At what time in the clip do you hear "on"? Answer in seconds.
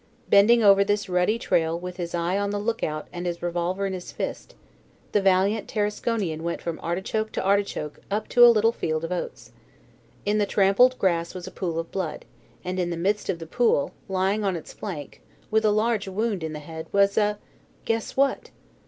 2.35-2.49, 14.43-14.55